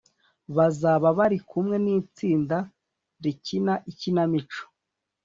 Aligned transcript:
bazaba 0.55 1.07
barikumwe 1.17 1.75
n’itsinda 1.83 2.57
rikina 3.23 3.73
ikinamico 3.91 4.61